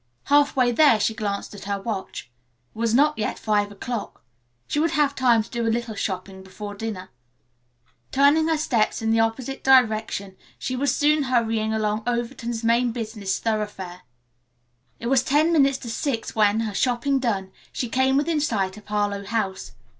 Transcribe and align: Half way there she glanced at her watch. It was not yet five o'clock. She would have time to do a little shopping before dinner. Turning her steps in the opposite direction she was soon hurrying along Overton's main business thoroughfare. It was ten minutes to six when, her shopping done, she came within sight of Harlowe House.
Half 0.23 0.55
way 0.55 0.71
there 0.71 0.99
she 0.99 1.13
glanced 1.13 1.53
at 1.53 1.65
her 1.65 1.79
watch. 1.79 2.31
It 2.73 2.79
was 2.79 2.95
not 2.95 3.19
yet 3.19 3.37
five 3.37 3.71
o'clock. 3.71 4.23
She 4.65 4.79
would 4.79 4.89
have 4.89 5.13
time 5.13 5.43
to 5.43 5.49
do 5.51 5.67
a 5.67 5.69
little 5.69 5.93
shopping 5.93 6.41
before 6.41 6.73
dinner. 6.73 7.11
Turning 8.11 8.47
her 8.47 8.57
steps 8.57 9.03
in 9.03 9.11
the 9.11 9.19
opposite 9.19 9.63
direction 9.63 10.37
she 10.57 10.75
was 10.75 10.91
soon 10.95 11.25
hurrying 11.25 11.71
along 11.71 12.01
Overton's 12.07 12.63
main 12.63 12.91
business 12.91 13.37
thoroughfare. 13.37 14.01
It 14.99 15.05
was 15.05 15.21
ten 15.21 15.53
minutes 15.53 15.77
to 15.77 15.89
six 15.91 16.33
when, 16.35 16.61
her 16.61 16.73
shopping 16.73 17.19
done, 17.19 17.51
she 17.71 17.87
came 17.87 18.17
within 18.17 18.41
sight 18.41 18.77
of 18.77 18.87
Harlowe 18.87 19.25
House. 19.27 19.73